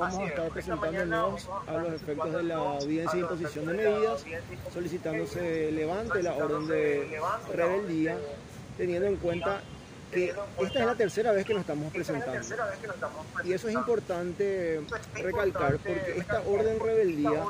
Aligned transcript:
vamos 0.00 0.18
a 0.18 0.26
estar 0.26 0.50
presentándonos 0.50 1.48
a 1.66 1.72
los 1.72 1.92
efectos 1.92 2.32
de 2.32 2.42
la 2.42 2.56
audiencia 2.56 3.12
de 3.12 3.20
imposición 3.20 3.66
de 3.66 3.74
medidas, 3.74 4.24
solicitándose 4.72 5.70
levante 5.72 6.22
la 6.22 6.34
orden 6.34 6.66
de 6.66 7.20
rebeldía, 7.54 8.16
teniendo 8.76 9.06
en 9.06 9.16
cuenta 9.16 9.60
que 10.10 10.34
esta 10.58 10.80
es 10.80 10.86
la 10.86 10.94
tercera 10.94 11.32
vez 11.32 11.44
que 11.44 11.52
nos 11.52 11.60
estamos 11.60 11.92
presentando. 11.92 12.46
Y 13.44 13.52
eso 13.52 13.68
es 13.68 13.74
importante 13.74 14.80
recalcar 15.14 15.76
porque 15.78 16.14
esta 16.16 16.42
orden 16.48 16.80
rebeldía 16.80 17.44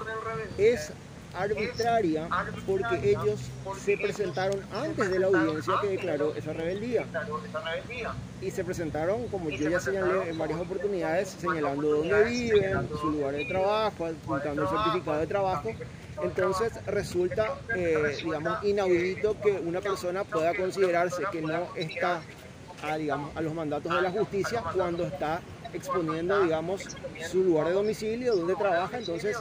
es 0.59 0.93
arbitraria 1.35 2.29
porque 2.67 3.11
ellos 3.11 3.41
se 3.83 3.97
presentaron 3.97 4.61
antes 4.73 5.11
de 5.11 5.19
la 5.19 5.27
audiencia 5.29 5.75
que 5.81 5.89
declaró 5.89 6.35
esa 6.35 6.53
rebeldía. 6.53 7.05
Y 8.41 8.51
se 8.51 8.65
presentaron, 8.65 9.29
como 9.29 9.51
yo 9.51 9.69
ya 9.69 9.81
señalé 9.81 10.31
en 10.31 10.39
varias 10.39 10.61
oportunidades, 10.61 11.37
señalando 11.39 11.97
dónde 11.97 12.25
viven, 12.25 12.89
su 13.01 13.11
lugar 13.11 13.35
de 13.35 13.45
trabajo, 13.45 14.07
apuntando 14.07 14.63
el 14.63 14.69
certificado 14.69 15.21
de 15.21 15.27
trabajo. 15.27 15.71
Entonces 16.23 16.73
resulta, 16.87 17.55
eh, 17.75 18.17
digamos, 18.23 18.63
inaudito 18.65 19.41
que 19.41 19.53
una 19.53 19.81
persona 19.81 20.25
pueda 20.25 20.55
considerarse 20.55 21.23
que 21.33 21.41
no 21.41 21.75
está 21.77 22.21
a, 22.83 22.97
digamos, 22.97 23.35
a 23.37 23.41
los 23.41 23.55
mandatos 23.55 23.95
de 23.95 24.03
la 24.03 24.11
justicia 24.11 24.63
cuando 24.75 25.05
está 25.05 25.41
exponiendo, 25.73 26.43
digamos, 26.43 26.83
su 27.31 27.45
lugar 27.45 27.69
de 27.69 27.73
domicilio, 27.73 28.35
donde 28.35 28.55
trabaja, 28.55 28.99
entonces 28.99 29.37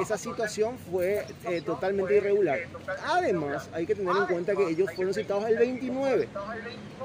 esa 0.00 0.18
situación 0.18 0.76
fue 0.90 1.24
eh, 1.44 1.62
totalmente 1.62 2.16
irregular. 2.16 2.60
Además, 3.04 3.68
hay 3.72 3.86
que 3.86 3.94
tener 3.94 4.14
en 4.16 4.26
cuenta 4.26 4.54
que 4.54 4.68
ellos 4.68 4.90
fueron 4.94 5.14
citados 5.14 5.44
el 5.46 5.58
29. 5.58 6.28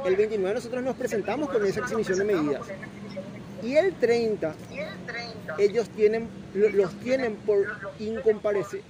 El 0.06 0.16
29 0.16 0.56
nosotros 0.56 0.84
nos 0.84 0.96
presentamos 0.96 1.50
con 1.50 1.66
esa 1.66 1.80
exhibición 1.82 2.20
de 2.20 2.24
medidas. 2.26 2.68
Y 3.64 3.76
el 3.76 3.94
30, 3.96 4.54
ellos 5.58 5.90
tienen, 5.90 6.30
los 6.54 6.94
tienen 7.00 7.36
por, 7.38 7.66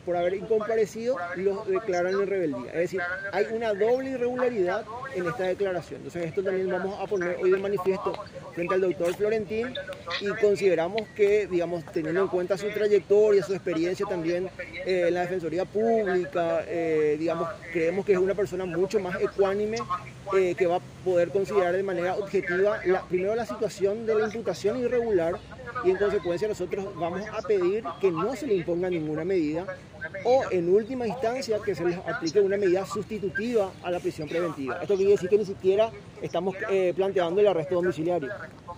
por 0.06 0.18
haber 0.18 0.34
incomparecido, 0.34 1.16
los 1.38 1.66
declaran 1.68 2.14
en 2.14 2.28
rebeldía. 2.28 2.72
Es 2.74 2.80
decir, 2.80 3.02
hay 3.32 3.46
una 3.52 3.74
doble 3.74 4.12
irregularidad 4.12 4.86
en 5.16 5.28
esta 5.28 5.44
declaración. 5.44 5.98
Entonces 5.98 6.26
esto 6.26 6.44
también 6.44 6.70
vamos 6.70 7.00
a 7.00 7.06
poner 7.08 7.38
hoy 7.42 7.52
de 7.52 7.58
manifiesto 7.58 8.14
frente 8.54 8.74
al 8.74 8.82
doctor 8.82 9.16
Florentín 9.16 9.74
y 10.22 10.28
consideramos 10.42 11.02
que, 11.16 11.48
digamos, 11.48 11.84
teniendo 11.86 12.22
en 12.22 12.28
cuenta 12.28 12.58
su 12.58 12.70
trayectoria, 12.70 13.44
su 13.44 13.54
experiencia 13.54 14.06
también 14.06 14.50
eh, 14.86 15.06
en 15.08 15.14
la 15.14 15.22
Defensoría 15.22 15.66
Pública, 15.66 16.64
eh, 16.68 17.16
digamos, 17.20 17.50
creemos 17.72 18.06
que 18.06 18.14
es 18.14 18.20
una 18.20 18.34
persona 18.34 18.66
mucho 18.66 19.00
más 19.00 19.20
ecuánime 19.22 19.78
eh, 20.36 20.56
que 20.56 20.68
va 20.68 20.78
a 20.78 20.82
poder 21.04 21.30
considerar 21.30 21.76
de 21.76 21.84
manera 21.84 22.16
objetiva 22.16 22.80
primero 23.10 23.36
la 23.36 23.46
situación 23.46 24.06
de 24.06 24.16
la 24.16 24.26
imputación 24.26 24.78
irregular 24.80 25.36
y 25.84 25.92
en 25.92 25.98
consecuencia 25.98 26.48
nosotros 26.48 26.88
vamos 26.96 27.22
a 27.32 27.42
pedir 27.42 27.84
que 28.02 28.12
no 28.12 28.36
se 28.36 28.48
le 28.48 28.56
imponga 28.56 28.90
ninguna 28.90 29.24
medida 29.24 29.66
o 30.24 30.44
en 30.52 30.70
última 30.70 31.08
instancia 31.08 31.60
que 31.64 31.76
se 31.76 31.86
les 31.86 31.98
aplique 31.98 32.40
una 32.40 32.58
medida 32.58 32.86
sustitutiva 32.86 33.72
a 33.84 33.92
la 33.92 34.00
prisión 34.00 34.28
preventiva. 34.28 34.80
Esto 34.82 34.96
quiere 34.96 35.12
decir 35.12 35.30
que 35.30 35.38
ni 35.38 35.46
siquiera 35.46 35.92
estamos 36.22 36.56
eh, 36.70 36.94
planteando 36.96 37.42
el 37.42 37.48
arresto 37.48 37.76
domiciliario. 37.76 38.30